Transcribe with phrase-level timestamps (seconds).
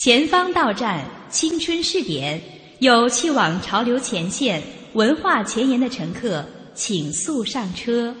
[0.00, 2.40] 前方到站，青春试点，
[2.78, 4.62] 有去往潮流前线、
[4.94, 6.42] 文化前沿的乘客，
[6.74, 8.14] 请速上车。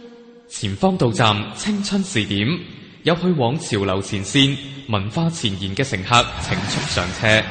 [0.46, 2.46] 前方到站，青春试点，
[3.04, 4.54] 有去往潮流前线、
[4.90, 7.42] 文化前沿的乘客，请速上车。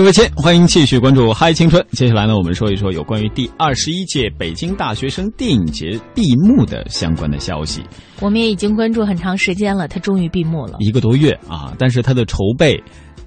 [0.00, 1.82] 各位亲，欢迎继续关注《嗨青春》。
[1.90, 7.82] 接下来呢，我们说一说有关于第二十一届北京大学生电影节闭幕的相关的消息。
[8.18, 11.76] 我们也已经关注很长时间了，它终于闭幕了，一个多月啊！
[11.78, 12.82] 但是它的筹备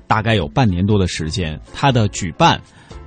[0.07, 2.59] 大概有半年多的时间，它的举办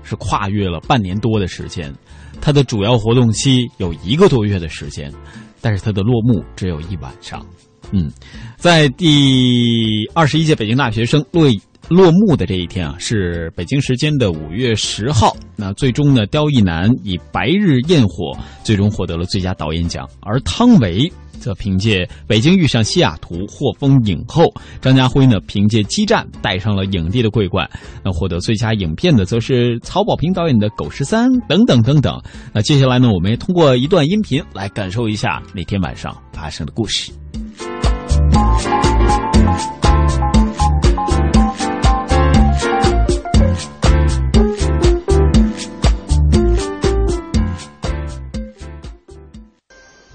[0.05, 1.93] 是跨越了半年多的时间，
[2.41, 5.13] 它的主要活动期有一个多月的时间，
[5.61, 7.45] 但是它的落幕只有一晚上。
[7.91, 8.13] 嗯，
[8.59, 11.51] 在第二十一届北京大学生落。
[11.89, 15.37] 落幕的这一天啊，是北京时间的五月十号。
[15.55, 18.33] 那最终呢，刁亦男以《白日焰火》
[18.65, 24.53] 最终获得了最佳导演奖，而汤唯则凭借《北京遇上西雅图》获封影后。
[24.81, 27.69] 张家辉呢，凭借《激战》带上了影帝的桂冠。
[28.03, 32.21] 那获得最佳影片的，则是曹保平导演的《狗十三》等等等等。
[32.53, 37.13] 那接下来呢，我们也通过一段音频来感受一下那天晚上发生的故事。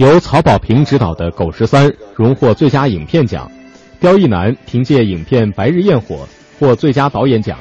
[0.02, 3.52] 由曹保平执导的《狗十三》荣获最佳影片奖，
[3.99, 6.27] 刁亦男凭借影片《白日焰火》
[6.59, 7.59] 获最佳导演奖，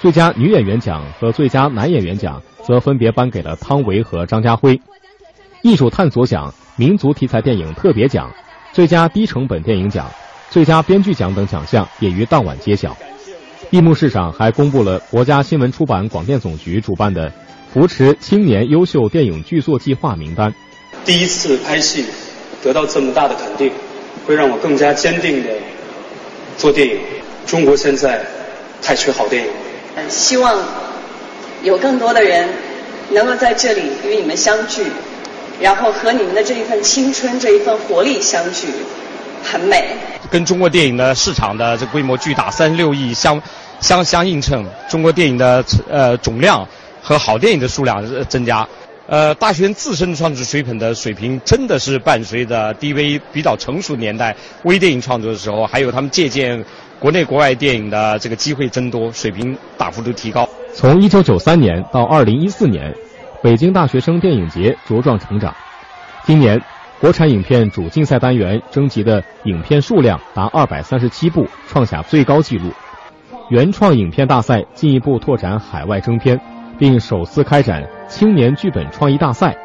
[0.00, 4.80] 最佳女演员奖和最佳男演员奖则分别颁给了汤唯和张家辉。
[5.62, 8.28] 艺术探索奖、民族题材电影特别奖、
[8.72, 10.10] 最佳低成本电影奖、
[10.50, 12.96] 最佳编剧奖等奖项也于当晚揭晓。
[13.70, 17.32] 闭幕式上还公布了国家新闻出版广电总局主办的
[17.72, 20.52] 扶持青年优秀电影剧作计划名单。
[21.04, 22.04] 第一次拍戏，
[22.62, 23.72] 得到这么大的肯定，
[24.26, 25.50] 会让我更加坚定的
[26.56, 26.98] 做电影。
[27.46, 28.20] 中国现在
[28.82, 29.50] 太缺好电影。
[30.08, 30.62] 希望
[31.62, 32.48] 有更多的人
[33.10, 34.84] 能够在这里与你们相聚，
[35.60, 38.68] 然后和你们的这一份青春、这一份活力相聚，
[39.42, 39.96] 很美。
[40.30, 43.40] 跟中国电影的市场的这规模巨大，三十六亿相
[43.80, 46.68] 相相映衬，中国电影的呃总量
[47.02, 48.68] 和好电影的数量增加。
[49.08, 56.62] 呃，大学生自身的创作水平的水平，真的是伴随着 DV 比较成熟年代微电影创作的时候，还有他们借鉴
[57.00, 60.46] 国内国外电影的这个机会增多，水平大幅度提高。
[60.74, 62.94] 从1993年到2014年，
[63.42, 65.56] 北京大学生电影节茁壮成长。
[66.26, 66.60] 今年，
[67.00, 72.72] 国产影片主竞赛单元征集的影片数量达237部，创下最高纪录。
[73.48, 76.38] 原创影片大赛进一步拓展海外征片。
[76.78, 79.56] 并首次开展青年剧本创意大赛，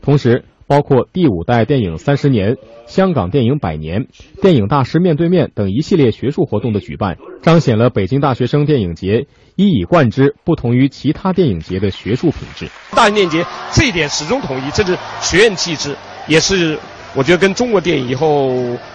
[0.00, 4.06] 同时包括第五代电影三十年、香港电影百年、
[4.40, 9.26] 电影大师面对面等一系列学术活动的举办，彰显了北京大学生电影节
[9.56, 12.68] 一以贯之不同于其他电影节的学术品质。
[12.94, 15.96] 大学电影节这一点始终统一，这是学院气质，
[16.28, 16.78] 也是
[17.16, 18.52] 我觉得跟中国电影以后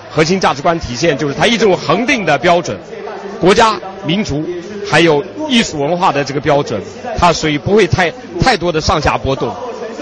[0.10, 2.80] 核心价值观体现，就是它一种恒定的标准，
[3.42, 4.42] 国家民族。
[4.90, 6.82] 还有艺术文化的这个标准，
[7.18, 9.54] 它所以不会太太多的上下波动，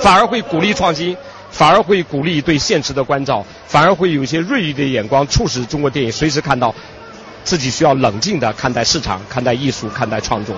[0.01, 1.15] 反而会鼓励创新，
[1.49, 6.73] 反而会鼓励对现实的关照，反而会有一些锐利的眼光，促使中国电影随时看到
[7.43, 10.55] 自己需要冷静的看待市场、看待艺术、看待创作。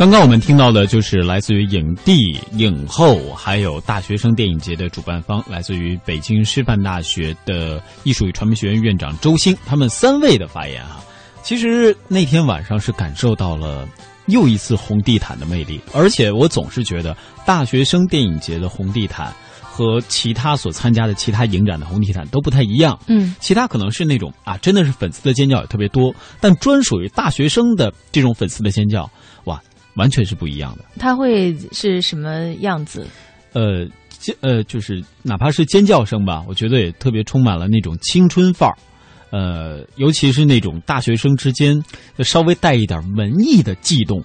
[0.00, 11.04] 刚刚我们听到的就是来自于影帝、影后，还有大学生电影节的主办方，来自于北京师范大学的艺术与传媒学院院长周星，他们三位的发言啊。
[11.42, 13.86] 其实那天晚上是感受到了
[14.24, 22.98] 又一次红地毯的魅力，而且我总是觉得大学生电影节的红地毯和其他所参加的其他影展的红地毯都不太一样。
[23.06, 26.10] 嗯，其他可能是那种啊，真的是粉丝的尖叫也特别多，
[26.40, 29.06] 但专属于大学生的这种粉丝的尖叫。
[29.94, 30.84] 完全是不一样的。
[30.98, 33.06] 他会是什么样子？
[33.52, 38.76] 呃，尖呃，就是哪怕是尖叫声吧，我觉得也特别充满了那种青春范儿。
[39.30, 41.80] 呃，尤其是那种大学生之间
[42.18, 44.24] 稍微带一点文艺的悸动。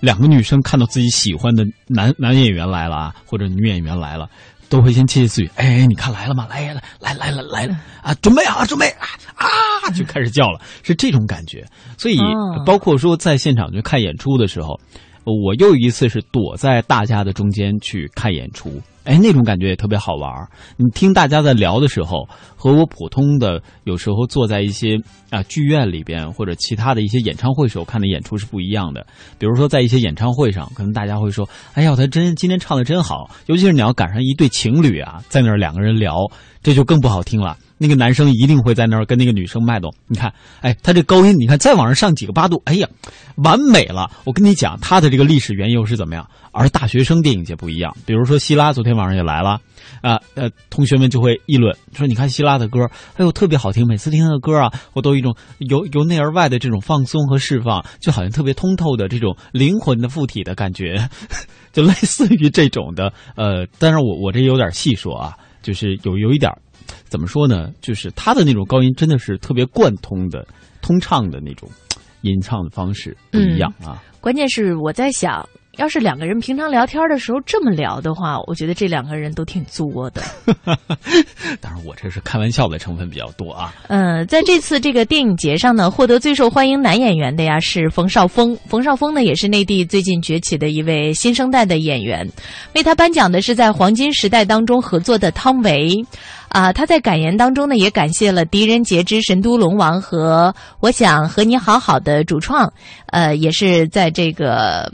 [0.00, 4.28] 两个女生看到自己喜欢的男男演员来了啊，或者女演员来了。
[4.68, 6.46] 都会先窃窃私语，哎，你看来了吗？
[6.50, 8.14] 来了，来来了，来了啊！
[8.14, 9.90] 准备好，准备啊啊！
[9.94, 11.64] 就开始叫了，是这种感觉。
[11.96, 12.18] 所以，
[12.64, 14.80] 包括说在现场去看演出的时候，
[15.24, 20.30] 我又一次是躲在大家的中间去看演出，哎，那种感觉也特别好玩。
[20.76, 25.00] 你听大家在聊的时候，和我普通的有时候坐在一些
[25.30, 29.06] 啊剧院里边或者其他的一些演唱会时候看的演出是不一样的。
[29.38, 36.16] 比如说在一些演唱会上，可能大家会说：“哎呀，他真今天唱的真好。”尤其是你要赶上一对情侣啊，在那儿两个人聊，
[36.62, 37.56] 这就更不好听了。
[37.78, 39.92] 那个男生一定会在那儿跟那个女生脉动。
[40.06, 42.88] 你看，哎，他这高音，你看再往上上几个八度，哎呀，
[43.36, 44.10] 完美了。
[44.24, 46.28] 我跟你讲，他的这个历史缘由是怎么样？
[46.52, 49.60] 而大学生电影节不一样，比如说希拉昨天晚上也来了，
[50.00, 52.80] 啊呃，同学们就会议论说，你看希拉的歌，
[53.16, 60.96] 哎呦特别好听，每次听他的歌啊，我都有一种由由内而外的这种放松和释放，就好像特别通透的这种灵魂的附体的感觉，
[61.74, 63.12] 就类似于这种的。
[63.34, 66.50] 呃，但是我我这有点细说啊，就是有有一点。
[67.04, 67.70] 怎么说呢？
[67.80, 70.46] 就是他的那种高音真的是特别贯通的、
[70.82, 71.68] 通畅的那种
[72.22, 74.02] 吟唱的方式不一样啊。
[74.20, 80.22] 关键是我在想，要是两个人平常聊天的时候这么聊的话，我觉得这两个人都挺作的。
[81.60, 83.74] 当然，我这是开玩笑的成分比较多啊。
[83.88, 88.56] 嗯，在这次这个电影节上呢，获得最受欢迎男演员的呀是冯绍峰。
[88.66, 92.26] 冯绍峰呢也是内地最近崛起的一位新生代的演员。
[92.74, 95.92] 为他颁奖的是在黄金时代当中合作的汤唯。
[96.48, 102.72] 啊，他在感言当中呢，也感谢了《狄仁杰之神都龙王》和《我想和你好好的》主创，
[103.08, 104.90] 呃，也是在这个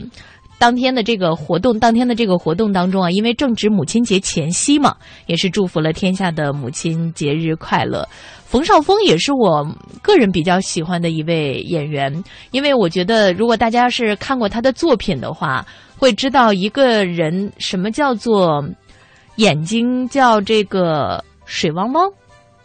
[0.57, 4.95] 当天的这个活动当天的这个活动当中啊，因为正值母亲节前夕嘛，
[5.25, 8.07] 也是祝福了天下的母亲节日快乐。
[8.45, 9.67] 冯绍峰也是我
[10.01, 15.65] 个人比较喜欢的一位演员，因为我觉得如果大家是看过他的作品的话，
[15.97, 18.63] 会知道一个人什么叫做
[19.35, 21.23] 眼睛叫这个。
[21.45, 22.09] 水汪汪，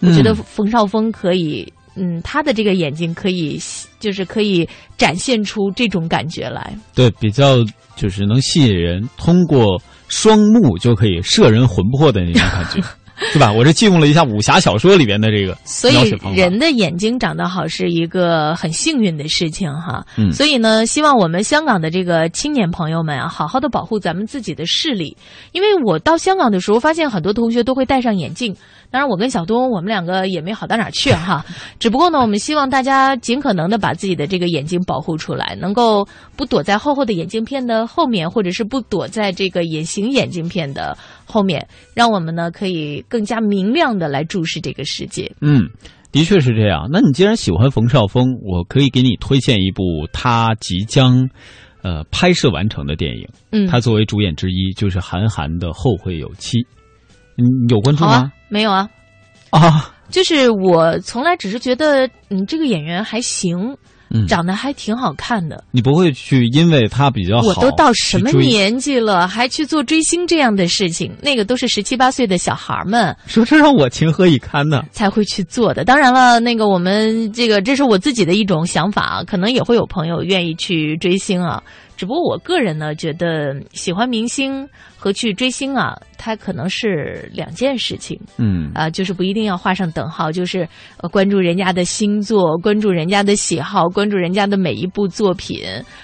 [0.01, 3.61] 我觉得冯绍峰可以，嗯，他的这个眼睛可以，
[3.99, 6.77] 就是可以展现出这种感觉来。
[6.95, 7.57] 对，比较
[7.97, 12.83] 就是能吸引人，通过双目就可以摄人魂魄的那种感觉。
[13.33, 13.53] 对吧？
[13.53, 20.05] 我这借用了一下武侠小说里边的这个所以人的眼睛长得好是一个很幸运的事情哈。
[20.17, 20.33] 嗯。
[20.33, 25.17] 所以呢，希望我们香港的这个青年朋友们啊，好好的保护咱们自己的视力。
[25.53, 28.55] 因为我到香港的时候，发现很多同学都会戴上眼镜。
[28.91, 31.45] 当然，我跟小东，我们两个也没好到哪儿去哈。
[31.79, 36.07] 只不过呢，我们希望大家尽可能的把自己的这个眼睛保护出来，能够
[36.37, 40.97] 不躲在厚厚的眼镜片的后面，或者是不躲在这个隐形眼镜片的
[41.29, 45.31] 后面，让我们呢可以更加明亮的来注视这个世界。
[45.43, 45.69] 嗯，
[46.11, 46.89] 的确是这样。
[46.91, 49.83] 那你既然喜欢冯绍峰，我可以给你推荐一部
[50.13, 51.29] 他即将
[51.83, 53.29] 呃拍摄完成的电影。
[53.53, 56.57] 嗯，他作为主演之一，就是韩寒的《后会有期》。
[57.37, 58.33] 你有关注吗？
[58.49, 58.89] 没有啊，
[59.51, 63.77] 啊，就是我从来只是觉得，嗯，这个演员还行，
[64.11, 65.63] 嗯，长得还挺好看的。
[65.71, 71.13] 你不会去因为他比较好，我都到什么年纪了，还去做追星这样的事情？
[71.23, 74.83] 那个都是十七八岁的小孩们，说这让我情何以堪呢？
[74.93, 75.85] 才会去做的。
[75.85, 81.63] 当然了，那个我们这个这是我自己的一种想法，可能也会有朋友愿意去追星啊。
[81.99, 84.67] 只不过我个人呢，觉得喜欢明星
[84.97, 88.17] 和去追星啊，它可能是两件事情。
[88.37, 90.67] 嗯啊，就是不一定要画上等号，就是
[91.11, 95.61] 关注人家的星座，关注人家的喜好，关注人家的每一部作品，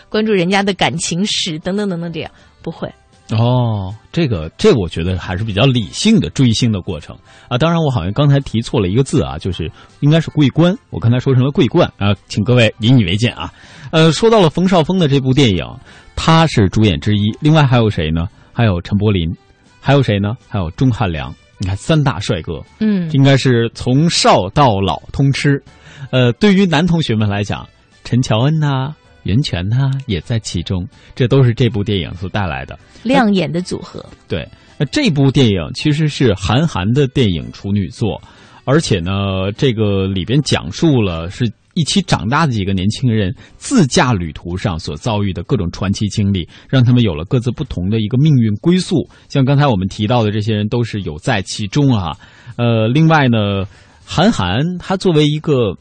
[0.08, 2.30] 关注人家的感情史等等等等，这样
[2.60, 2.92] 不会。
[3.30, 7.16] 哦，这个这个我觉得还是比较理性的追星的过程
[7.48, 7.56] 啊。
[7.56, 13.50] 当然，我好像刚才提错了一个字啊，就是应该是桂冠，我刚才说成了桂冠啊，请各位引以为戒啊。
[13.90, 15.64] 呃，说到了冯绍峰的这部电影，
[16.14, 18.28] 他是主演之一，另外还有谁呢？
[18.52, 19.34] 还有陈柏霖，
[19.80, 20.34] 还有谁呢？
[20.46, 21.34] 还有钟汉良。
[21.58, 25.62] 你看三大帅哥，嗯，应该是从少到老通吃。
[26.10, 27.66] 呃，对于男同学们来讲，
[28.02, 28.94] 陈乔恩呐。
[29.24, 34.04] 袁泉呢也在其中，这都是这部电影所带来的亮眼的组合。
[34.28, 38.20] 对，那这部电影其实是韩寒的电影处女作，
[38.64, 49.08] 而且呢，这个里边讲述了是一起长大的几个年轻人自驾旅途上所遭遇的各种传奇经历，让他们有了各自不同的一个命运归宿。
[49.28, 52.16] 像刚才我们提到的这些人都是有在其中啊。
[52.56, 53.64] 呃，另外呢，
[54.04, 55.76] 韩寒他作为一个。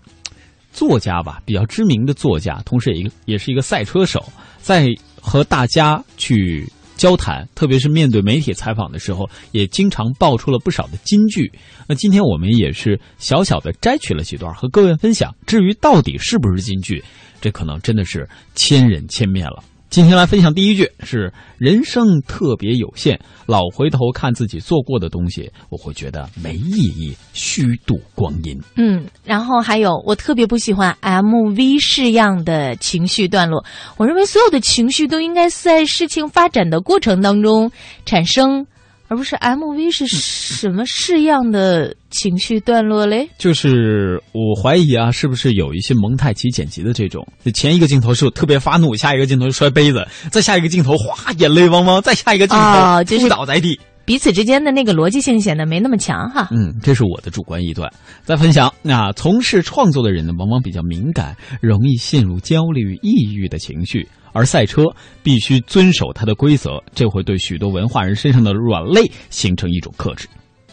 [0.74, 4.22] 作家吧，比较知名的作家，同时也一个也是一个赛车手，
[4.58, 4.88] 在
[5.22, 11.52] 和大家去交谈，特别是面对媒体采访的时候，也经常爆出了不少的金句。
[11.88, 15.34] 那今天我们也是小小的摘取了几段和各位分享。
[15.46, 17.04] 至于到底是不是金句，
[17.40, 19.64] 这可能真的是千人千面了。
[19.94, 28.60] 今天来分享第一句是：人生特别有限，老回头看自己做过的东西，我会觉得没意义，虚度光阴。
[28.76, 33.64] 嗯，然后还有，我特别不喜欢 MV 式样的情绪段落。
[33.96, 37.72] 我认为所有的情绪都应该在事情发展的过程当中
[38.04, 38.66] 产生。
[39.08, 43.30] 而不是 MV 是什么式样的情绪段落嘞？
[43.38, 47.28] 就是我怀疑啊，是不是有一些蒙太奇剪辑的这种？
[47.54, 56.48] 前一个镜头是特别发怒，下一个镜头摔杯子，再下一个镜头哗眼泪汪汪，再下一个镜头 扑倒在地，彼此之间的那个逻辑性显得没那么强哈。
[56.52, 57.92] 嗯，这是我的主观臆断。
[58.24, 64.08] 再分享，那从事创作的人呢，往往比较敏感，容易陷入焦虑、抑郁的情绪。
[64.34, 64.84] 而赛车
[65.22, 70.28] 必须遵守它的规则，这会对许多文化人身上的软肋形成一种克制。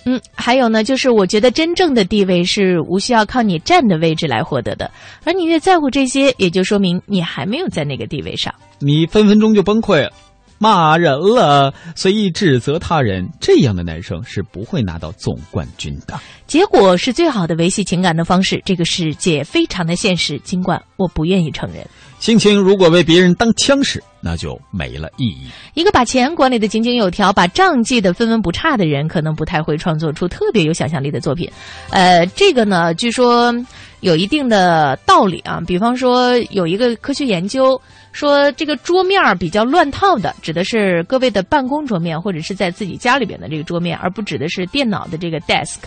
[0.06, 4.90] 嗯，还有呢，就是我觉得真正的地位是无需要靠你站的位置来获得的，
[5.24, 8.52] 而你越在乎这些，也就说明你还没有在那个地位上。
[8.78, 10.10] 你分分钟就崩溃了，
[10.56, 16.18] 骂人了，随意指责他人，这样的男生是不会拿到总冠军的。
[16.46, 21.86] 结果是最好的维系情感的方式，这个世界非常的现实，尽管我不愿意承认。
[22.20, 25.48] 心情如果被别人当枪使，那就没了意义。
[25.72, 31.50] 一个把钱管理的井井有条，把账记得分文不差的人，可能不太会创作出特别有想象力的作品。
[31.88, 33.54] 呃，这个呢，据说
[34.00, 35.62] 有一定的道理啊。
[35.66, 37.80] 比方说，有一个科学研究
[38.12, 45.78] 说，这个桌面比较乱套的，指的是各位的办公桌面或者是在自己家里边的这个桌面，而不指的是电脑的这个 desk。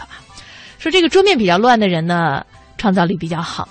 [0.80, 2.44] 说这个桌面比较乱的人呢，
[2.80, 3.68] 创造力比较好；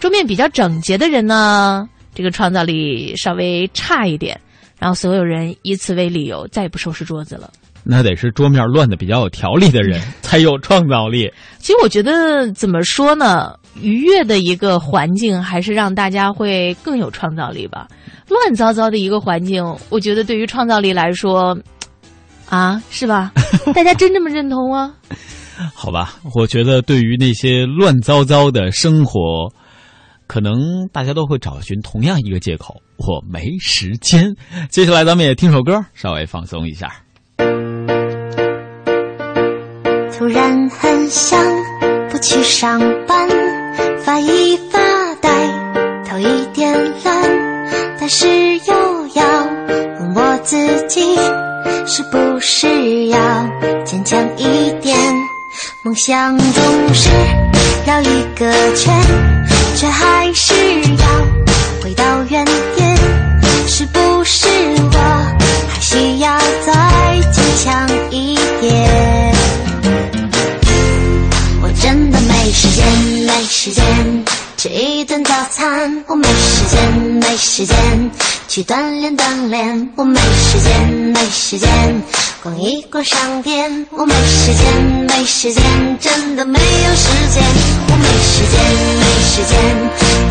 [0.00, 1.86] 桌面比较整洁的人呢。
[2.16, 4.40] 这个创造力稍微差一点，
[4.78, 7.50] 然后所有人以此为理由再也不收拾桌子了。
[7.84, 11.30] 那得是桌面乱的比较有条理的人 才有创造力。
[11.58, 17.86] 其实我觉得怎么说呢，愉悦的一个环境还是让大家会更有创造力吧。
[18.28, 21.54] 乱糟糟的一个环境，我觉得对于创造力来说，
[22.48, 23.30] 啊，是吧？
[23.74, 24.94] 大家真这么认同吗？
[25.74, 29.52] 好吧，我觉得对于那些乱糟糟的生活。
[30.26, 34.34] 可能大家都会找寻同样一个借口，我没时间。
[34.68, 36.92] 接下来咱们也听首歌，稍微放松一下。
[40.16, 41.38] 突然很想
[42.10, 43.28] 不去上班，
[44.02, 44.78] 发一发
[45.20, 45.30] 呆，
[46.08, 46.72] 头一点
[47.04, 47.22] 乱，
[48.00, 48.26] 但是
[48.58, 49.44] 又要
[50.00, 50.56] 问我自
[50.88, 51.14] 己，
[51.86, 53.18] 是不是要
[53.84, 54.96] 坚强一点？
[55.84, 57.10] 梦想总是
[57.86, 59.35] 绕一个圈。
[59.76, 61.06] 却还是要
[61.82, 62.42] 回到原
[62.74, 62.96] 点，
[63.68, 64.98] 是不是我
[65.68, 69.34] 还需要再坚强一点？
[71.60, 72.86] 我真的没时间，
[73.26, 73.84] 没时间
[74.66, 77.76] 吃一顿早餐，我没时间，没时间
[78.48, 82.02] 去锻炼锻炼，我没时间，没时间
[82.42, 85.62] 逛一逛商店，我没时间，没时间，
[86.00, 87.44] 真的没有时间，
[87.90, 88.58] 我没时间。
[88.98, 89.54] 没时间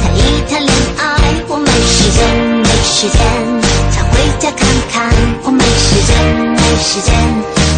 [0.03, 0.19] 谈一
[0.51, 1.01] 谈恋爱，
[1.47, 2.27] 我没时间，
[2.59, 3.21] 没时间，
[3.93, 6.13] 想回家看看，我没时间，
[6.51, 7.15] 没时间，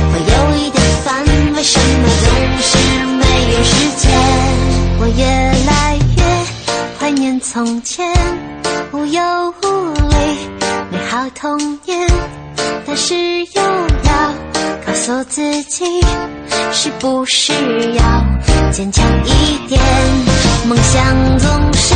[0.09, 1.23] 我有一点烦，
[1.53, 2.27] 为什么总
[2.63, 2.77] 是
[3.13, 3.69] 没有时
[4.01, 4.56] 间？
[7.59, 8.07] 从前，
[8.91, 10.15] 无忧无虑，
[10.91, 12.07] 美好童年，
[12.85, 13.61] 但是又
[14.03, 14.33] 要
[14.85, 15.83] 告诉自己，
[16.71, 17.53] 是不是
[17.95, 18.23] 要
[18.71, 19.81] 坚强一点？
[20.69, 21.03] 梦想
[21.39, 21.95] 总是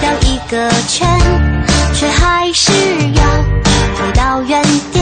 [0.00, 1.06] 绕一个圈，
[1.92, 2.72] 却还是
[3.12, 3.22] 要
[4.00, 4.97] 回到原点。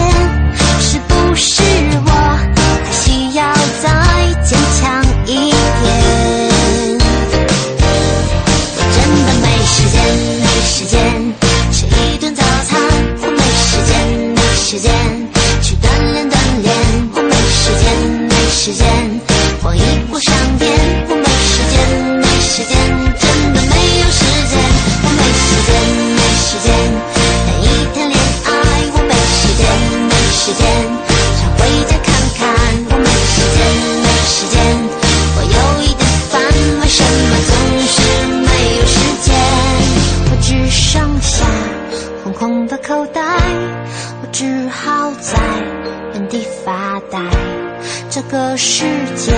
[48.31, 48.85] 个世
[49.17, 49.33] 界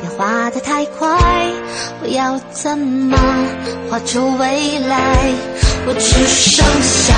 [0.00, 1.08] 变化的太快。
[2.02, 3.16] 我要怎么
[3.90, 5.32] 画出未来？
[5.86, 7.14] 我只剩下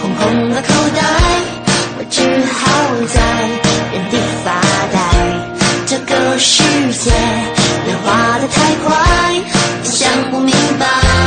[0.00, 1.02] 空空的口袋，
[1.98, 2.60] 我只好
[3.06, 3.20] 在
[3.92, 4.60] 原地发
[4.92, 4.96] 呆。
[5.86, 6.62] 这个世
[6.92, 7.10] 界
[7.84, 8.90] 变化的太快，
[9.82, 11.21] 我想不明白。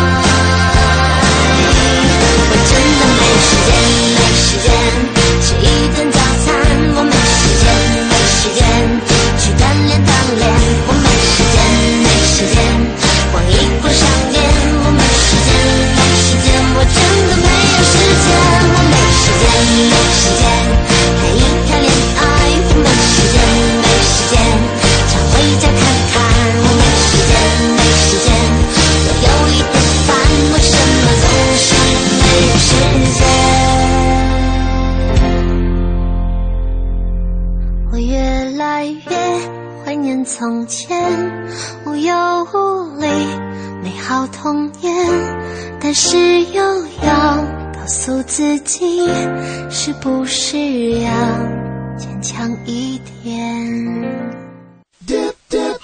[19.75, 20.44] 时间。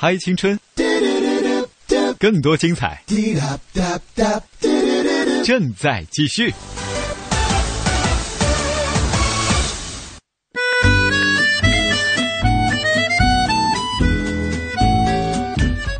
[0.03, 0.59] 嗨，青春，
[2.17, 3.03] 更多精彩。
[5.45, 6.51] 正在继续。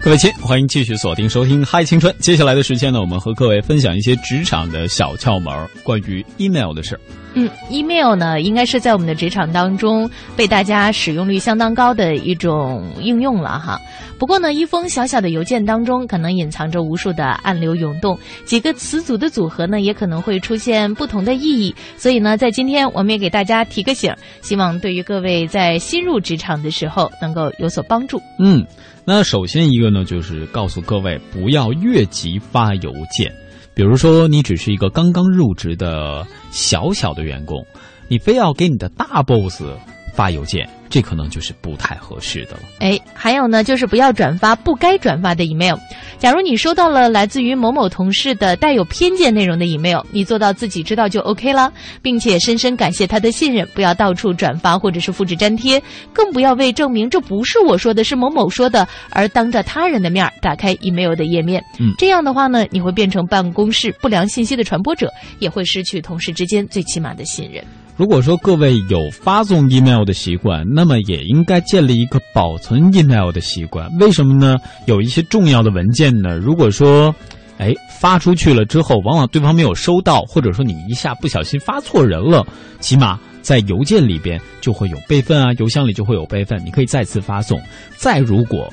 [0.03, 2.12] 各位亲，欢迎继续锁定收听《嗨青春》。
[2.17, 5.53] 接下来的时间呢，我们和各位分享一些职场的小窍门，
[5.84, 7.01] 关于 email 的事儿。
[7.36, 13.79] 嗯，email 呢，应该是在我们的职场当中被大家使用率相当高的一种应用了哈。
[14.17, 21.74] 不过呢，一封小小的邮件当中，可能隐藏着无数的暗流涌动，几个词组的组合呢，也可能会出现不同的意义。
[21.96, 28.20] 所以呢，在今天我们也给大家提个醒，希望对于各位在新入职场的时候能够有所帮助。
[28.39, 28.65] 嗯，
[29.03, 33.34] 那首先一个呢，就是告诉各位不要越级发邮件。
[33.74, 37.65] 比如说，你只是一个刚刚入职的小小的员工，
[38.08, 39.63] 你非要给你的大 boss
[40.13, 42.59] 发邮件，这可能就是不太合适的了。
[42.79, 45.77] 哎，还有呢，就是不要转发不该转发的 email。
[46.17, 55.81] 假如你收到了来自于某某同事的带有偏见内容的 email，你做到自己知道就 OK 了，并且深深感谢他的信任，不要到处转发或者是复制粘贴，
[56.13, 61.63] 更不要为证明这不是我说的，是某某说的而当着他人的面打开 email 的页面。
[61.79, 67.63] 嗯这样的话呢，你会变成办公室不良信息的传播者，也会失去同事之间最起码的信任。
[67.98, 73.88] 如果说各位有发送 email 的习惯，那么也应该建立一个保存 email 的习惯。
[74.00, 74.57] 为什么呢？
[74.88, 77.13] 有一些重要的文件呢，如果说，
[77.60, 82.43] 哎，发出去了之后，往往对方没有收到，或者说你一下不小心发错人了，
[82.79, 87.62] 起码在邮件里边就会有备份啊，邮箱里就会有备份，你可以再次发送。
[87.98, 88.68] 再如果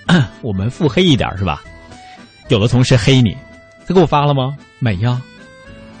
[0.42, 1.62] 我们腹黑一点是吧？
[2.48, 3.34] 有的同事黑你，
[3.86, 4.54] 他给我发了吗？
[4.78, 5.22] 没呀。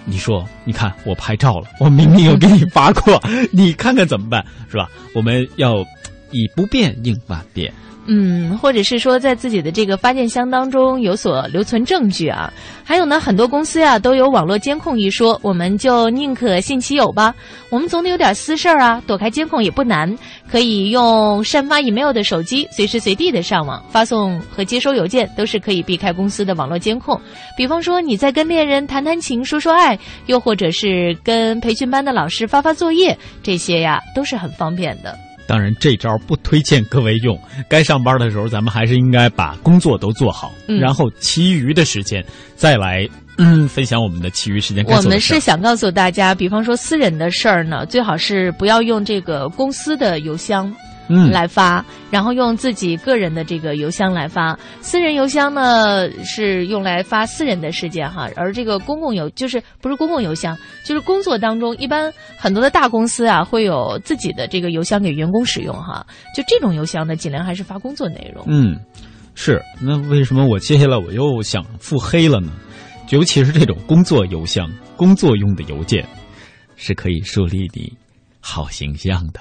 [0.04, 4.90] 你说，你看我拍照了，我明明有给你发过，你看看怎么办，是吧？
[5.14, 5.84] 我们要
[6.30, 7.72] 以不变应万变。
[8.06, 12.52] 嗯，或者是说在自己的这个发件箱当中有所留存证据啊。
[12.84, 17.34] 还有呢，很多公司呀、都有网络监控一说，我们就宁可信其有吧。
[17.70, 20.14] 我们总得有点私事儿啊，躲开监控也不难，
[20.50, 27.18] 可以用善发 email 的手机，随时随地的上网发送和接收邮件，都是可以避开公司的网络监控。
[27.56, 35.18] 比方说你在跟恋人谈谈情、说说爱，又或者是跟培训班的老师发发作业，这些呀都是很方便的。
[35.46, 37.38] 当然，这招不推荐各位用。
[37.68, 42.24] 该上班的时候，咱们还是应该把工作都做好，嗯然后其余的时间
[42.56, 45.20] 再来嗯分享我们的其余时间我们。
[45.20, 50.72] 是想告诉大家，比方说私人的事儿呢，最好是不要用这个公司的邮箱。
[51.08, 54.58] 嗯来发，然后用自己个人的这个邮箱来发。
[54.80, 66.06] 私人邮箱呢是用来发私人的事件哈，而这个公共邮就是不是公共邮箱，就是工作当中一般很多的大公司啊会有自己的这个邮箱给员工使用哈。
[66.34, 68.44] 就这种邮箱呢，尽量还是发工作内容。
[68.48, 68.78] 嗯，
[69.34, 69.62] 是。
[69.80, 72.52] 那为什么我接下来我又想腹黑了呢？
[73.10, 76.06] 尤其是这种工作邮箱、工作用的邮件，
[76.74, 77.92] 是可以树立你
[78.40, 79.40] 好形象的。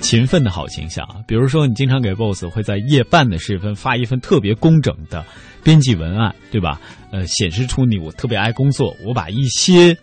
[0.00, 5.24] 勤奋的好形象啊，比如说你经常给 boss 会在夜半的时分发一份特别工整的
[5.62, 6.80] 编辑文案，对吧？
[7.10, 9.96] 呃，显示出你我特别爱工作，我把一些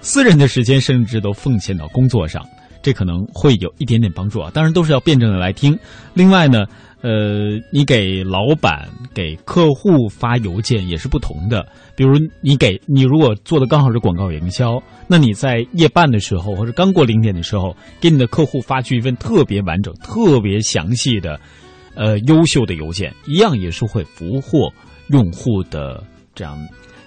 [0.00, 2.44] 私人的时间甚至都奉献到工作上，
[2.82, 4.50] 这可能会有一点点帮助啊。
[4.52, 5.78] 当然都是要辩证的来听。
[6.14, 6.64] 另外呢，
[7.02, 11.66] 呃，你给老板、给客户发邮件也是不同的。
[11.98, 21.40] 比如你给你如果做的刚好是广告营销，那你在夜半的时候或者刚过零点的时候，给你的客户发去一份特别完整、特别详细的、
[21.96, 24.72] 呃优秀的邮件，一样也是会俘获
[25.08, 26.00] 用户的
[26.36, 26.56] 这样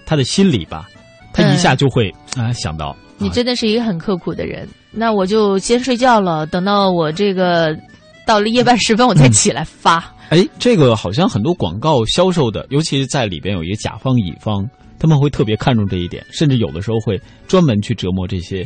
[0.06, 0.90] 他的心理吧。
[1.32, 7.74] 他一下就会啊、想到你真的是一个很刻苦的人，那我就先睡觉了，等到我这个
[8.28, 10.14] 到了夜半时分，我再起来发。
[10.32, 14.65] 哎，这个好像很多广告销售的，尤其是在里边有一个甲方乙方，
[14.98, 18.65] 他们会特别看重这一点，甚至有的时候会专门去折磨这些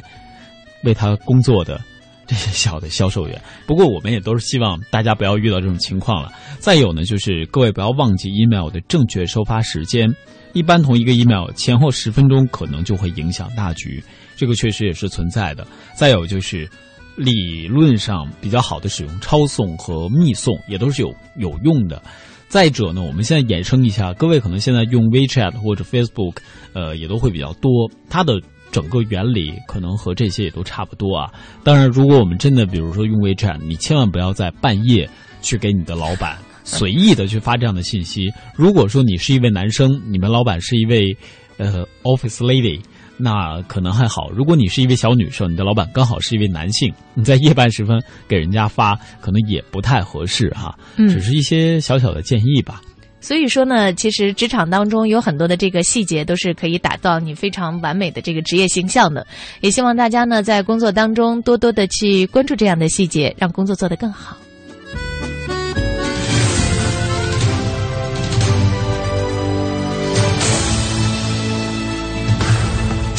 [0.84, 1.82] 为他工作的
[2.28, 3.42] 这些小的销售员。
[3.66, 6.32] 不过我们也都是希望大家不要遇到这种情况了。
[6.60, 10.08] 再有呢，就是各位不要忘记 email 的正确收发时间，
[10.54, 14.04] 一般同一个 email 前后十分钟可能就会影响大局，
[14.36, 15.66] 这个确实也是存在的。
[15.96, 16.70] 再有就是。
[17.16, 22.02] 理论上比较好的使用抄送和密送也都是有有用的。
[22.48, 26.38] 再者呢，我们现在衍生一下，各位可能现在用 WeChat 或者 Facebook，
[26.74, 27.90] 呃，也都会比较多。
[28.10, 28.40] 它的
[28.72, 31.32] 整个原理可能和这些也都差不多啊。
[31.64, 35.10] 当然，如果我们真的比如说用 WeChat，，你千万不要在半夜
[35.42, 38.32] 去给你的老板随意的去发这样的信息。
[38.56, 41.18] 如果说你是一位男生，你们老板是一位
[41.58, 42.80] 呃 office lady。
[43.18, 50.78] 那可能还好，如果你是一位小女生，你的老板刚好是一位男性，你在夜半时分给人家发，可能也不太合适哈。
[50.98, 52.82] 嗯只是一些小小的建议吧。
[53.22, 59.26] 所以说呢，其实职场当中有很多的这个细节都是可以打造你非常完美的这个职业形象的。
[59.62, 64.38] 也希望大家呢在工作当中多多的去关注这样的细节，让工作做得更好。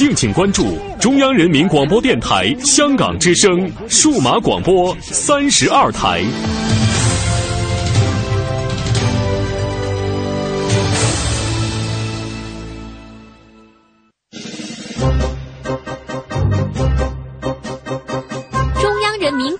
[0.00, 6.79] 敬请关注中央人民广播电台香港之声数码广播三十二台。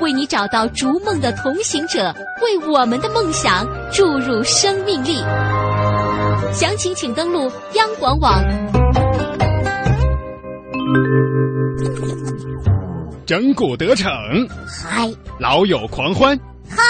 [0.00, 5.18] 为你找到逐梦的同行者，为我们的梦想注入生命力。
[6.52, 8.42] 详情请登录央广网。
[13.26, 14.10] 整蛊得逞，
[14.66, 16.82] 嗨，老友狂欢，嗨，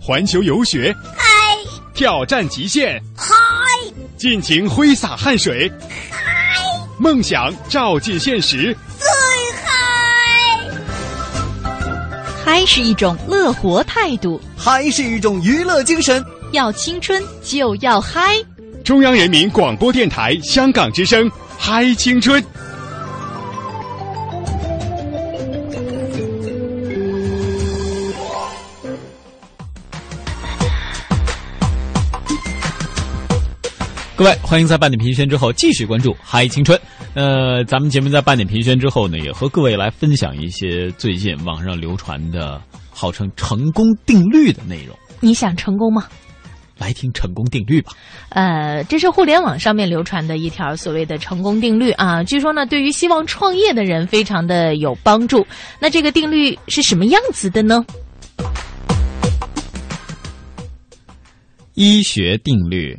[0.00, 1.56] 环球游学，嗨，
[1.94, 3.34] 挑战极限，嗨，
[4.16, 5.68] 尽情挥洒汗水，
[6.10, 6.62] 嗨，
[6.98, 8.76] 梦想照进现实，
[12.44, 18.34] 嗨是一种乐活态度，嗨是一种娱乐精神，要青春就要嗨。
[18.82, 22.42] 中央人民广播电台香港之声，嗨青春。
[34.16, 36.76] 各位，欢迎在半点评宣之后继续关注《嗨青春》。
[37.14, 44.96] 呃，咱们节目在半点评宣之后呢，也和各位来分享一些最近网上流传的号称成功定律的内容。
[45.20, 46.06] 你想成功吗？
[46.78, 47.92] 来听成功定律吧。
[48.30, 52.24] 呃，这是互联网上面流传的一条所谓的成功定律啊。
[52.24, 55.46] 据说呢，对于希望创业的人非常的有帮助。
[55.78, 57.84] 那这个定律是什么样子的呢？
[61.74, 62.98] 医学定律：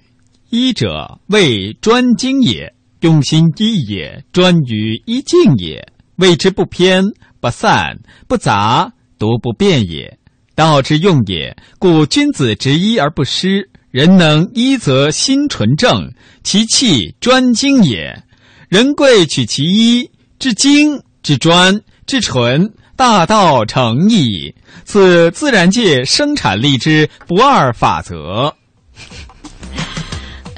[0.49, 2.73] 医者，谓专精也，
[3.04, 5.86] 用心一也，专于一境也。
[6.16, 7.04] 谓之不偏
[7.42, 10.18] 不散不杂，独不变也。
[10.56, 13.70] 道之用也，故君子执一而不失。
[13.92, 16.13] 人能一则心纯正，
[16.44, 18.24] 其气专精也。
[18.70, 24.56] 人贵取其一，至精至专至纯，大道成矣。
[24.86, 28.56] 此自然界生产力之不二法则。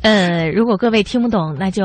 [0.05, 1.83] 呃，如果各位听不懂，那就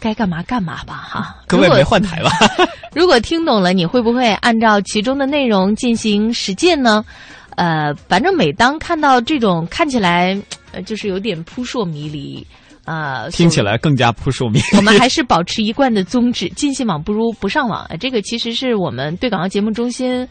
[0.00, 1.36] 该干嘛干嘛吧，哈。
[1.46, 2.30] 各位没换台吧？
[2.92, 7.04] 如果听懂了，你会不会按照其中的内容进行实践呢？
[7.54, 10.36] 呃，反正每当看到这种看起来
[10.72, 12.44] 呃就是有点扑朔迷离。
[12.84, 14.76] 啊，听起来更加扑朔迷离。
[14.76, 17.88] 我们还是保持一贯的宗旨：尽信网不如不上网。
[18.00, 20.26] 这个其实是我们对港澳节目中心，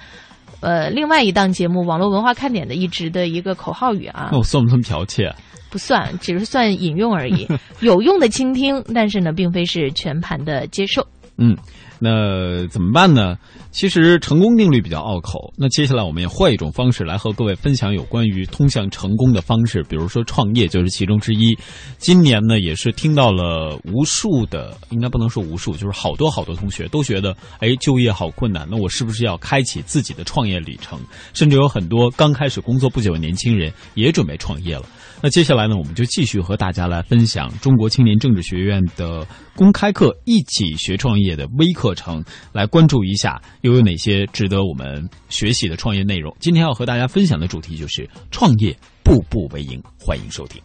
[0.62, 4.30] 呃，另外一档节目《网络文化看点》的一直的一个口号语啊。
[4.32, 5.34] 那我算不算剽窃？
[5.70, 7.48] 不算，只是算引用而已。
[7.82, 11.06] 有用的倾听，但是呢，并非是全盘的接受。
[11.38, 11.56] 嗯。
[12.02, 13.36] 那怎么办呢？
[13.72, 15.54] 其实成功定律比较拗口。
[15.56, 21.58] 那接下来我们也换一种方式来和各位分享有关于通向成功的方式，比如说创业就是其中之一。
[21.98, 31.00] 今年呢，也是听到了无数的，应该不能说无数，就是好多好多同学都觉得，哎，就业好困难，那我是不是要开启自己的创业旅程？
[31.34, 34.86] 甚至有很多刚开始工作不久的年轻人也准备创业了。
[35.22, 46.34] 那接下来呢，我们就继续和大家来分享中国青年政治学院的公开课“一起学创业”的微课程，来关注一下又有哪些值得我们学习的创业内容。
[46.40, 50.62] 今天要和大家分享的主题就是创业步步为营，欢迎收听。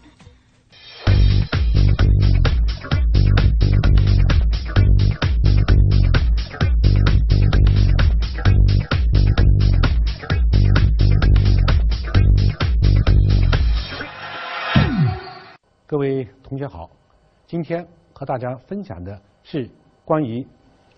[15.95, 16.91] 各位同学好，
[17.47, 19.71] 今天和大家分享的是
[20.05, 20.45] 关于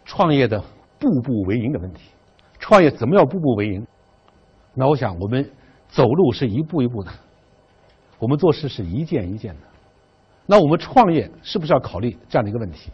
[0.07, 0.59] 创业的
[0.99, 2.13] 步步为营的问题。
[2.59, 3.87] 创业怎么样步步为营？
[4.73, 5.47] 那我想我们
[5.87, 7.13] 走路是一步一步的，
[8.19, 9.67] 我们做事是一件一件的。
[10.47, 12.91] 那我们创业是不是要考虑这样的一个问题？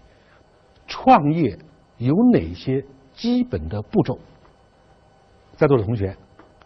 [0.89, 1.57] 创业
[1.99, 2.85] 有哪些
[3.15, 4.19] 基本的步骤？
[5.55, 6.17] 在座的同学，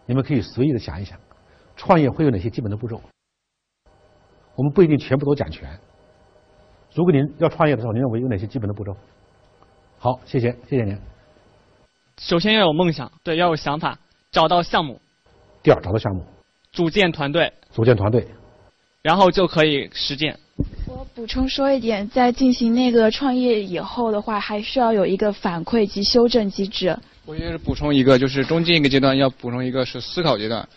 [0.07, 1.15] 你们可以随意的想一想，
[1.75, 2.99] 创业会有哪些基本的步骤？
[4.57, 5.69] 我们不一定全部都讲全。
[6.95, 8.91] 如果您要创业的时候，您认为有哪些基本的步骤？
[9.99, 10.97] 好，谢谢，谢谢您。
[12.17, 13.99] 首先要有梦想，对，要有想法，
[14.31, 14.99] 找到项目。
[15.61, 16.23] 第二，找到项目。
[16.71, 17.53] 组建团队。
[17.69, 18.27] 组建团队。
[19.03, 20.37] 然后就可以实践。
[20.87, 26.97] 我补充说一点，在进行那个创业以后的话，还需要有一个反馈及修正机制。
[27.25, 30.67] 我也是补充一个，就是中间一个阶段要补充一个是思考阶段。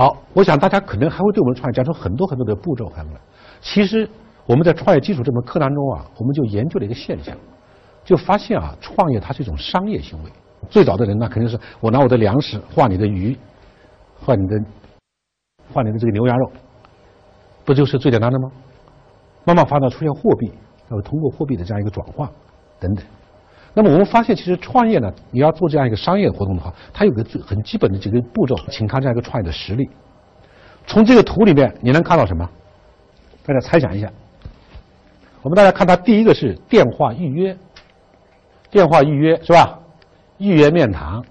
[0.00, 3.04] 好，我想大家可能还会对我们创业讲出很多很多的步骤来。
[3.60, 4.08] 其实
[4.46, 7.36] 我们在创业基础这门课当中啊，我们就研究了一个现象，
[8.02, 10.30] 就发现啊，创业它是一种商业行为。
[10.70, 13.36] 最早的人呢肯定是我拿我的粮食换你的鱼，
[14.18, 14.58] 换你的
[15.70, 16.50] 换你的这个牛羊肉，
[17.66, 18.50] 不就是最简单的吗？
[19.44, 20.50] 慢慢发展出现货币，
[20.88, 22.30] 然后通过货币的这样一个转化
[22.78, 23.04] 等等。
[23.72, 29.88] 那么我们发现，其实创业呢，你要做这样一个商业活动的话，它有个最很基本的几个步骤，请看这样一个创业的实例。
[30.86, 32.48] 从这个图里面你能看到什么？
[33.44, 34.10] 大家猜想一下。
[35.42, 37.56] 我们大家看，它第一个是电话预约，
[38.70, 39.78] 电话预约是吧？
[40.38, 41.22] 预约面谈，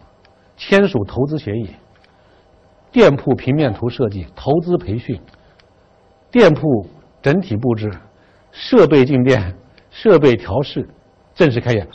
[0.55, 1.69] 签署投资协议，
[2.91, 5.19] 店铺平面图设计，投资培训，
[6.31, 6.87] 店铺
[7.21, 7.91] 整体布置，
[8.51, 9.55] 设备进店，
[9.91, 10.87] 设备调试，
[11.35, 11.85] 正式开业。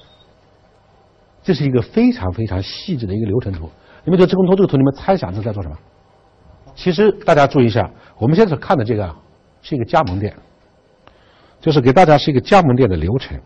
[1.45, 3.71] 这是一个非常非常细致的一个流程图。
[4.03, 5.77] 你们就这从这个图，你们猜想是在做什么？
[6.75, 9.15] 其实大家注意一下，我们现在看的这个
[9.63, 10.35] 是一个加盟店，
[11.61, 13.39] 就是给大家是一个加盟店的流程。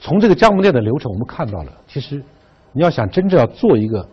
[0.00, 2.22] 从这个加盟店的流程，我们看到了，其实
[2.72, 4.08] 你要想真正要做一个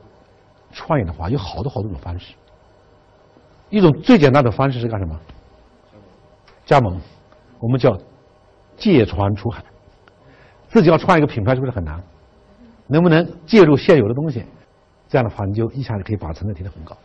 [0.71, 2.33] 创业的话，有好多好多种方式。
[3.69, 5.19] 一种最简单的方式是干什么？
[6.65, 6.99] 加盟，
[7.59, 7.97] 我们叫
[8.75, 9.63] 借船出海。
[10.67, 12.03] 自己要创一个品牌，是不是很难？
[12.89, 14.43] 能不能介入现有的东西？
[15.07, 16.95] 这样的话，你就一下子可以把成本提得很高。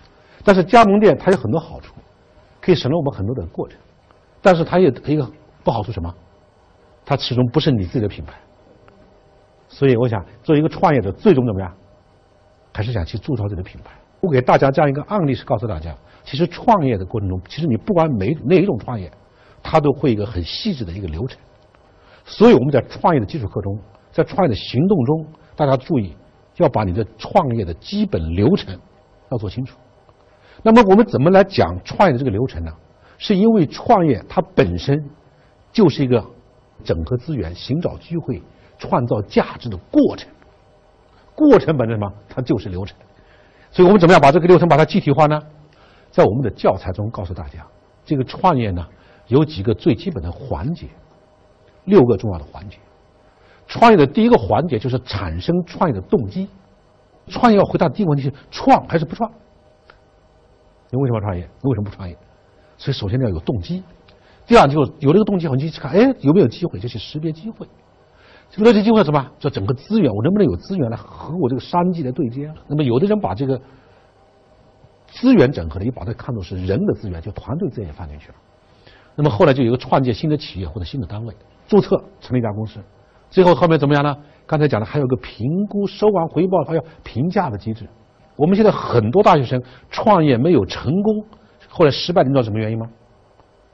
[0.43, 1.95] 但是加盟店它有很多好处，
[2.61, 3.79] 可以省了我们很多的过程。
[4.43, 5.31] 但是它有一个
[5.63, 6.15] 不好处什么？
[7.05, 8.35] 它始终不是你自己的品牌。
[9.69, 11.75] 所以我想，作为一个创业者，最终怎么样？
[12.73, 13.93] 还是想去铸造自己的品牌。
[14.21, 15.95] 我给大家这样一个案例，是告诉大家，
[16.25, 19.11] 其实创业的过程中，其实你不管每哪一种创业，
[19.63, 21.39] 它都会一个很细致的一个流程。
[22.25, 23.79] 所以我们在创业的基础课中，
[24.13, 25.27] 在创业的行动中。
[25.57, 26.17] 大家注意，
[26.57, 28.79] 要把你的创业的基本流程
[29.31, 29.77] 要做清楚。
[30.63, 32.73] 那么我们怎么来讲创业的这个流程呢？
[33.19, 35.09] 是因为创业它本身
[35.73, 36.25] 就是一个
[36.83, 38.43] 整合资源、寻找机会、
[38.79, 40.29] 创造价值的过程。
[41.35, 42.13] 过程本身什么？
[42.29, 42.97] 它就是流程。
[43.71, 45.41] 所以我们怎么样把这个流程把它具体化呢？
[46.11, 47.67] 在我们的教材中告诉大家，
[48.05, 48.87] 这个创业呢
[49.27, 50.87] 有几个最基本的环节，
[51.85, 52.79] 六个重要的环节。
[53.67, 56.49] 创业的第一个环节就是产生创业的动机。
[57.29, 59.31] 创业要回答第一个问题是创还是不创？
[60.91, 61.49] 你为什么要创业？
[61.63, 62.17] 你为什么不创业？
[62.77, 63.83] 所以首先你要有动机。
[64.47, 66.79] 第二，就有这个动机后，你去看，哎，有没有机会？
[66.79, 67.67] 就去识别机会。
[68.51, 69.31] 这个机会是什么？
[69.39, 72.53] 叫整个资源，我能不能有资源来和我这个商机来对接？
[72.69, 73.59] 那么，有的人把这个
[75.07, 78.35] 资源整合了，也把它看作是人的资源，就团队资源也放进去了。
[79.17, 81.35] 那么后来就有一个创建新的企业或者新的单位，
[81.67, 82.79] 注册成立一家公司，
[83.35, 84.17] 最后后面怎么样呢？
[84.47, 87.85] 刚才讲的还有个评估收完回报还要评价的机制。
[88.37, 91.25] 我们现在很多大学生创业没有成功，
[91.69, 92.87] 后来失败，你知道什么原因吗？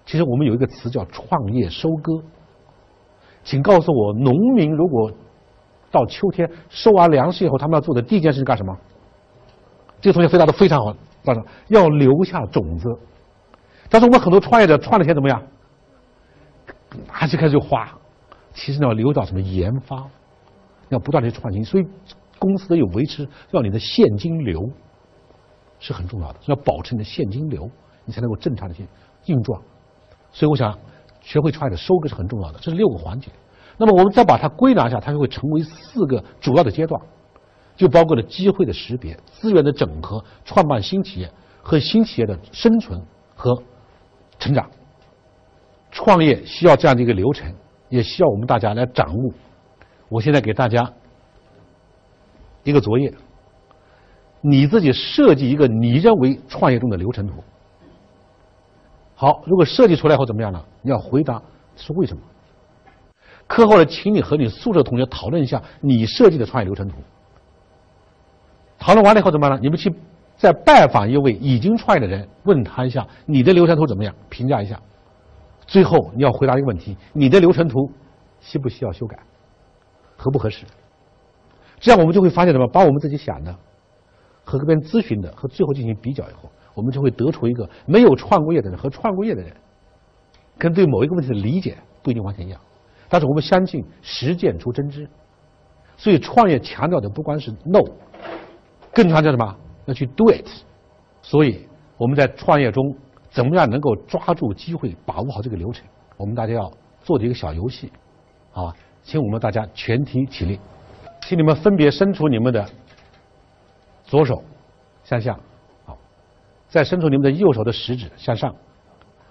[0.07, 2.23] 其实我们有一个词叫创业收割。
[3.45, 5.13] 请告诉我，农民如果
[5.91, 8.75] 到秋天收完粮食以后，他们要做的第一件事是干什么？
[10.01, 12.89] 这个同学回答的非常好，告诉要留下种子。
[13.91, 15.43] 但是我们很多创业者创的钱怎么样？
[17.13, 17.87] 拿起开始就花。
[18.53, 20.07] 其实呢，要留到什么研发，
[20.89, 21.65] 要不断的创新。
[21.65, 21.87] 所以
[22.39, 24.61] 公司有维持，要你的现金流
[25.79, 27.71] 是很重要的，要保持你的现金流，
[28.05, 28.87] 你才能够正常的去
[29.27, 29.61] 运转。
[30.33, 30.79] 所以我想，
[31.21, 33.31] 学会创业的收割是很重要的，这是六个环节。
[33.77, 37.01] 那么我们再把它归纳一下，它就会成为四个主要的阶段，
[37.77, 41.31] 就包括了机会的识别、资源的整合、创办新企业
[41.63, 43.01] 和新企业的生存
[43.35, 43.63] 和
[44.39, 44.69] 成长。
[45.91, 47.53] 创业需要这样的一个流程，
[47.91, 49.33] 也需要我们大家来掌握。
[50.09, 50.91] 我现在给大家
[52.65, 53.13] 一个作业，
[54.41, 57.35] 你自己设计一个你认为创业中的流程图。
[59.15, 60.65] 好，如果设计出来后怎么样呢？
[60.81, 61.43] 你要回答
[61.77, 62.23] 是为什么。
[63.47, 66.97] 课后呢，请你和你宿舍同学讨论一下你设计的创业流程图。
[68.79, 69.61] 讨论完了以后怎么办呢？
[69.63, 69.95] 你们去
[70.37, 74.81] 再拜访一位已经创业的人，问他一下你的流程图怎么样，评价一下。
[75.71, 77.89] 最后你要回答一个问题：你的流程图
[78.41, 79.17] 需不需要修改，
[80.17, 80.67] 合不合适？
[81.79, 82.67] 这样我们就会发现什么？
[82.67, 83.57] 把我们自己想的
[84.43, 86.51] 和别人咨询的和最后进行比较以后。
[86.75, 89.55] 我们就会得出一个没有创过业的人和创过业的人，
[90.59, 92.61] 跟对某一个问题的理解不一定完全一样，
[93.09, 95.07] 但是我们相信实践出真知，
[95.97, 97.83] 所以创业强调的不光是 no，
[98.95, 99.57] 更强调什么？
[99.87, 100.47] 要去 do it。
[101.23, 102.97] 所以我们在创业中
[103.31, 105.87] 怎么样能够抓住机会，把握好这个流程？
[106.17, 107.91] 我们大家要做的一个小游戏，
[108.53, 110.61] 啊，请我们大家全体起立，
[111.23, 112.69] 请你们分别伸出你们的
[114.05, 114.43] 左手
[115.05, 115.39] 向下。
[115.87, 115.97] 好
[116.69, 118.55] 再伸出你们的右手的食指向上，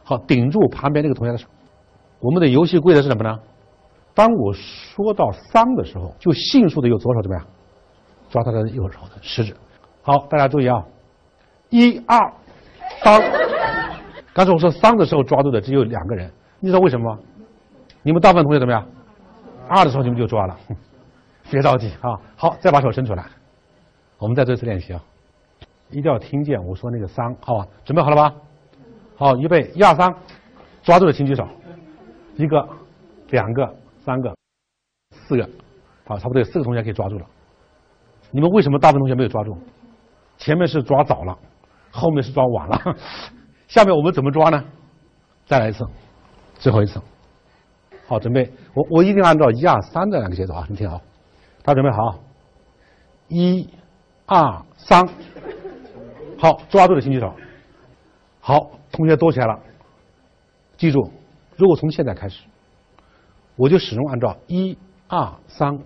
[0.03, 1.47] 好，顶住旁边那个同学的手。
[2.19, 3.39] 我们的游戏规则是什么呢？
[4.15, 7.45] 当我说到三的时候，就迅速的用左手怎么样，
[8.29, 9.55] 抓他的右手的食指。
[10.01, 10.83] 好，大家注意啊，
[11.69, 12.33] 一二
[13.03, 13.48] 三。
[14.39, 17.19] 但是我说三的时候抓住的只有两个人，你知道为什么吗？
[18.03, 18.87] 你们大部分同学怎么样？
[19.67, 20.57] 二的时候你们就抓了，
[21.51, 22.17] 别着急啊。
[22.37, 23.25] 好，再把手伸出来，
[24.17, 25.03] 我们再做一次练习啊。
[25.89, 27.67] 一定要听见我说那个三，好吧？
[27.83, 28.33] 准备好了吧？
[29.17, 30.09] 好，预备，一二三，
[30.83, 31.45] 抓住的请举手。
[32.37, 32.65] 一个，
[33.31, 34.33] 两个，三个，
[35.11, 35.49] 四个，
[36.05, 37.25] 好，差不多有四个同学可以抓住了。
[38.31, 39.57] 你们为什么大部分同学没有抓住？
[40.37, 41.37] 前面是抓早了，
[41.91, 42.95] 后面是抓晚了。
[43.69, 44.63] 下面我们怎么抓呢？
[45.45, 45.85] 再来一次，
[46.55, 46.99] 最后一次。
[48.07, 50.99] 好，准备，我我一定按照一二三的两个节奏啊，你听好。
[51.61, 52.19] 大家准备好，
[53.27, 53.69] 一、
[54.25, 55.07] 二、三。
[56.39, 57.31] 好，抓住了新举手。
[58.39, 59.59] 好，同学多起来了。
[60.75, 61.11] 记住，
[61.55, 62.41] 如果从现在开始，
[63.55, 64.75] 我就始终按照一
[65.07, 65.77] 二三，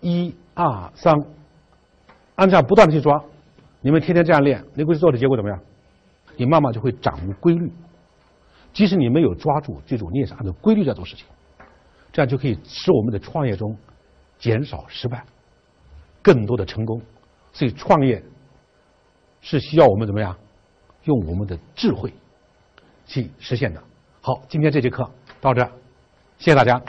[0.00, 1.14] 一二三，
[2.34, 3.22] 按照不断的去抓。
[3.82, 5.60] 你们天天这样练，你估计做的结果怎么样？
[6.36, 7.70] 你慢慢就会掌握规律。
[8.72, 11.26] 即使你没有抓住，这种你也是按照规律在做事情。
[12.12, 13.76] 这样就可以使我们的创业中
[14.38, 15.24] 减少失败，
[16.22, 17.00] 更多的成功。
[17.52, 18.22] 所以创业。
[19.46, 20.34] 是需要我们怎么样，
[21.02, 22.10] 用我们的智慧
[23.04, 23.84] 去实现的。
[24.22, 25.06] 好，今天这节课
[25.38, 25.62] 到这，
[26.38, 26.82] 谢谢大家。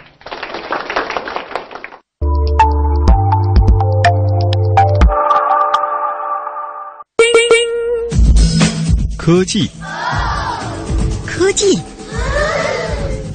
[9.26, 9.68] 科技，
[11.26, 11.76] 科技，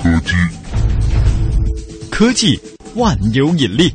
[0.00, 0.36] 科技，
[2.08, 2.60] 科技，
[2.94, 3.92] 万有引力。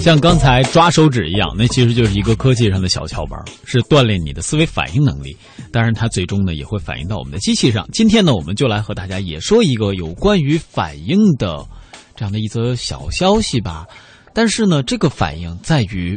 [0.00, 5.36] 像刚才抓手指一样，那其实就是一个科技上的小窍门，是锻炼你的思维反应能力。
[5.72, 7.84] 当然，它最终呢也会反映到我们的机器上。
[7.92, 11.66] 今天呢，我们就来和大家也说一个有关于反应的
[12.14, 13.84] 这样的一则小消息吧。
[14.38, 16.16] 但是呢，这个反应在于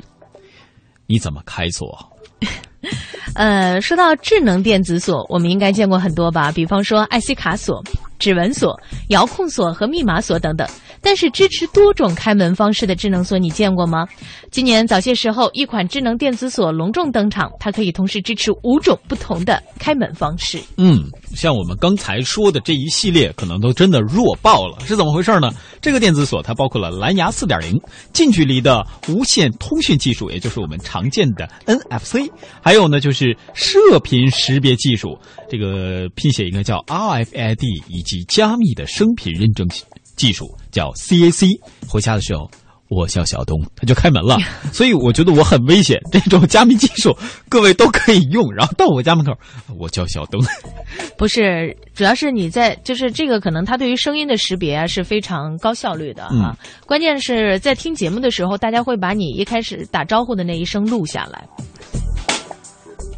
[1.07, 1.97] 你怎么开锁。
[3.33, 6.51] 呃，说到智能电子锁，我们应该见过很多吧？
[6.51, 7.83] 比方说 IC 卡锁、
[8.19, 10.67] 指纹锁、遥控锁和密码锁等等。
[11.01, 14.05] 但是支持多种开门方式的智能锁你见过吗？
[14.51, 20.59] 今年早些时候，一款智能电子锁隆重登场，它可以同时支持五种不同的开门方式。
[20.77, 25.49] 嗯，像我们刚才说的这一系列，可能都真的弱爆了，是怎么回事呢？
[25.81, 27.81] 这个电子锁它包括了蓝牙4.0
[28.13, 35.17] 近距离的无线通讯技术，也就是我们常见的 NFC，还有呢就是射频识别技术，
[35.49, 39.67] 这个拼写应该叫 RFID，以及加密的声频认证
[40.15, 41.47] 技术叫 CAC。
[41.87, 42.49] 回家的时候。
[42.93, 44.37] 我叫小东，他就开门了，
[44.73, 45.97] 所以我觉得我很危险。
[46.11, 47.15] 这种加密技术，
[47.47, 48.53] 各位都可以用。
[48.53, 49.31] 然后到我家门口，
[49.79, 50.43] 我叫小东。
[51.17, 56.53] 不是，主要是你在，就是这个可能它对于声音的识别啊是非常高效率的啊。
[56.85, 61.47] 关键是在听节目的时候，大家会把你一开始打招呼的那一声录下来。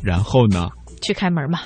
[0.03, 0.69] 然后呢？
[1.01, 1.61] 去开门嘛。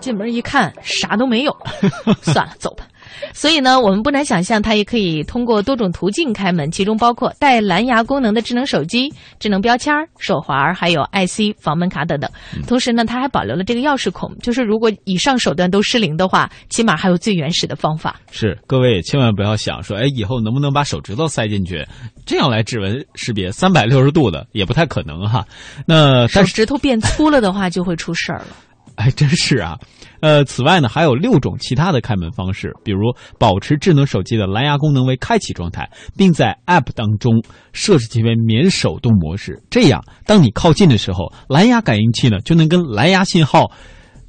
[0.00, 1.56] 进门一看，啥都没有。
[2.22, 2.86] 算了，走吧。
[3.32, 12.30] 所以呢，我们不难想象，它也可以通过多种途径开门，其中包括带蓝牙功能的智能手机、智能标签、手环，还有 IC 房门卡等等。
[12.66, 18.20] 同时呢，它还保留了这个钥匙孔，就是如果以上手段都失灵的话，起码还有最原始的方法。
[18.30, 21.86] 是，各位千万不要想说，哎，以后能不能把手指头塞进去，
[22.26, 25.44] 这样来指纹识别三百六十度的，也不太可能哈。
[25.86, 28.46] 那手指头变粗了的话，就会出事儿了。
[28.96, 29.78] 哎，真是啊。
[30.24, 37.44] 呃，此外呢，还有六种其他的开门方式，比如保持智能手机的蓝牙功能为开启状态，并在 App 当中
[37.74, 39.62] 设置其为免手动模式。
[39.68, 43.70] 这样，当你靠近的时候，蓝牙感应器呢就能跟蓝牙信号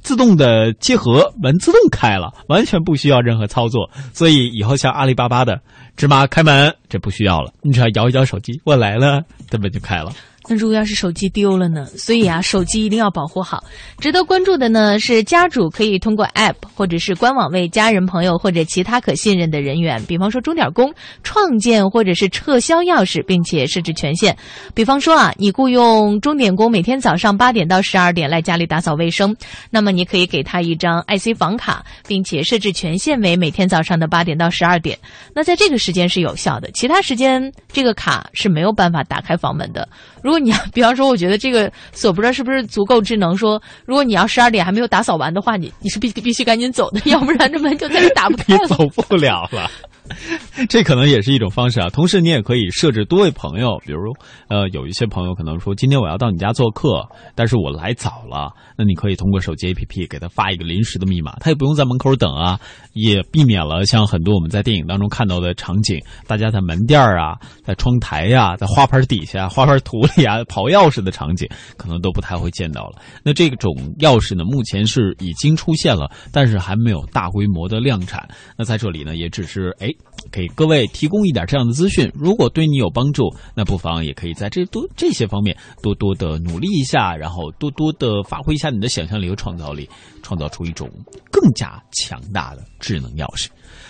[0.02, 3.88] 自动的结合，门自动开了，完全不需要任何操作。
[4.12, 5.58] 所以以后像阿里巴巴的
[5.96, 10.12] 芝麻开门，这不需要了，你只要摇一摇手机，我来了，这门就开了。
[10.48, 11.84] 那如果要是手机丢了呢？
[11.86, 13.64] 所以啊，手机一定要保护好。
[13.98, 20.92] 值得关注的呢是，家主可以通过 App 或者是官网为家人、朋友或者其他可信任的人员，比方说钟点工，
[21.22, 24.36] 创建或者是撤销钥匙，并且设置权限。
[24.74, 29.34] 比方说啊，你雇佣钟点工每天早上八点到十二点来家里打扫卫生，
[29.70, 34.98] 那么你可以给他一张 IC 房卡，并且设置权限为每天早上的八点到十二点。
[35.34, 39.88] 那在这个时间是有效的，其他时间这个卡是没有办法打开房门的。
[40.22, 43.36] 如你，比方说，我觉得这个锁不知道是不是足够智能。
[43.36, 48.66] 说，如果你要十二点还没有打扫完的话，你你是必必须赶紧走的，要不然这门就再也打不开了。
[48.68, 49.70] 走不了了。
[50.68, 51.88] 这可能也是一种方式啊。
[51.90, 54.12] 同时，你也可以设置多位朋友，比如，
[54.48, 62.58] 呃，有一些朋友可能说今天我要到你家做客，但是我来早了，那你可以通过手机 APP 给他发一个临时的密码，他也不用在门口等啊，
[62.92, 73.02] 也避免了像很多我们在电影当中看到的场景，大家在门店啊，在窗台呀，在花盆底下、花盆土里啊刨钥匙的场景，可能都不太会见到了。
[73.22, 78.26] 那这种钥匙呢，目前是已经出现了，但是还没有大规模的量产。
[78.56, 79.90] 那在这里呢，也只是哎。
[80.32, 89.88] 给各位提供一点这样的资讯，如果对你有帮助，那不妨也可以在这多这些方面多多的努力一下，然后多多的发挥一下你的想象力和创造力，
[90.22, 90.90] 创造出一种
[91.30, 93.48] 更加强大的智能钥匙。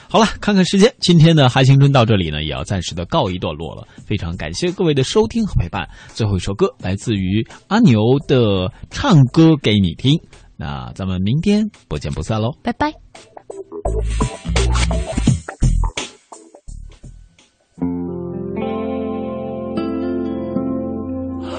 [0.09, 3.87] 好了，看看时间，今天的《嗨青春》到这里呢，也要暂时的告一段落了。
[4.07, 5.89] 非常感谢各位的收听和陪伴。
[6.15, 10.13] 最后一首歌来自于阿牛的《唱歌给你听》，
[10.57, 12.93] 那咱们明天不见不散喽，拜拜。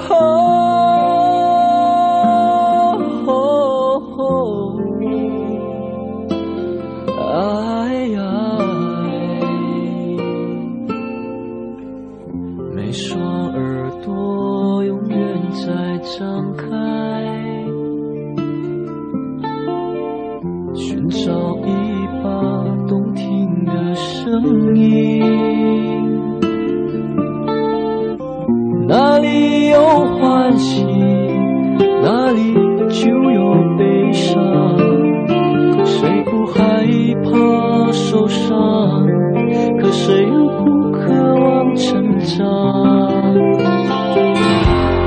[0.10, 0.14] 哦，
[7.34, 8.08] 哎，
[12.74, 15.18] 每双耳朵永远
[15.51, 16.66] 在张开，
[20.74, 21.32] 寻找
[21.66, 21.70] 一
[22.24, 22.30] 把
[22.88, 26.07] 动听的声音。
[32.01, 32.53] 哪里
[32.89, 34.34] 就有悲伤。
[35.84, 36.86] 谁不害
[37.24, 39.05] 怕受伤？
[39.80, 43.34] 可谁又不渴望成长？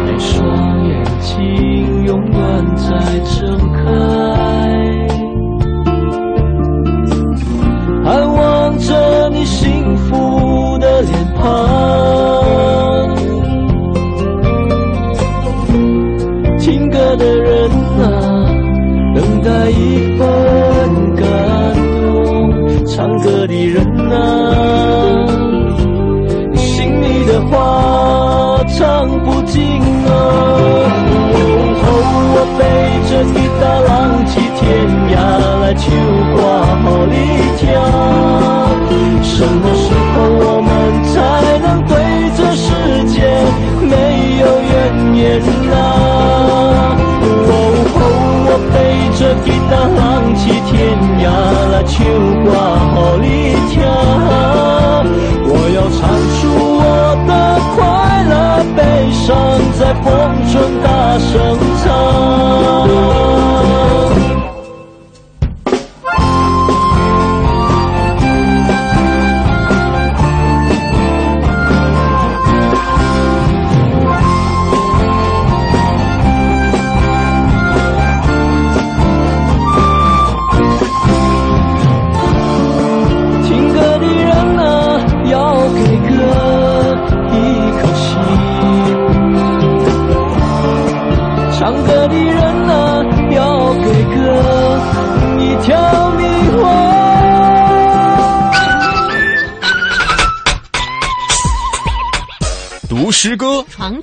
[0.06, 3.49] 每双眼睛永远在这
[35.80, 35.88] 涯来求
[36.36, 36.40] 挂
[36.82, 37.14] 好你
[37.56, 37.62] 听。
[39.22, 40.68] 什么时候我们
[41.08, 41.12] 才
[41.60, 41.92] 能对
[42.36, 42.68] 这世
[43.08, 43.16] 界
[43.80, 43.92] 没
[44.40, 44.70] 有怨
[45.16, 45.18] 言
[45.72, 45.74] 啊？
[48.46, 48.76] 我背
[49.16, 50.00] 着吉他，浪
[50.34, 50.70] 迹天
[51.20, 51.24] 涯，
[51.72, 51.96] 来唱
[52.44, 52.48] 歌
[52.94, 53.28] 给你
[53.70, 53.80] 听。
[55.92, 55.98] 唱
[56.40, 56.40] 出
[56.78, 56.80] 我
[57.26, 57.30] 的
[57.74, 57.78] 快
[58.28, 58.32] 乐
[58.76, 58.78] 悲
[59.10, 59.28] 伤，
[59.78, 60.06] 在风
[60.52, 60.86] 中大
[61.18, 61.28] 声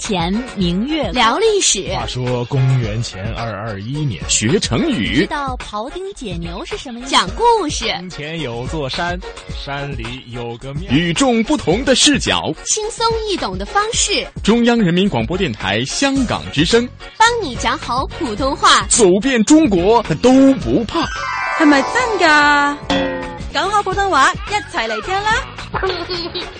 [0.07, 7.09] 前明月聊历史，话说公元前二二一年，学成语知，道庖丁解牛是什么意思？
[7.09, 9.19] 讲故事，从前有座山，
[9.53, 10.89] 山里有个庙。
[10.89, 16.87] 与众不同的视角，轻松易懂的方式，中央人民广播电台香港之声，
[17.17, 18.85] 帮你讲好普通话。
[18.87, 20.31] 走遍中国都
[20.61, 21.05] 不怕。
[21.59, 22.77] 係咪真㗎？
[23.53, 25.43] 講好普通话，一齊嚟听啦！